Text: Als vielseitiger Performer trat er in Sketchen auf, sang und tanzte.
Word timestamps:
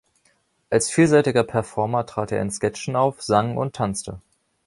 Als 0.71 0.89
vielseitiger 0.89 1.43
Performer 1.43 2.07
trat 2.07 2.31
er 2.31 2.41
in 2.41 2.49
Sketchen 2.49 2.95
auf, 2.95 3.21
sang 3.21 3.55
und 3.55 3.75
tanzte. 3.75 4.19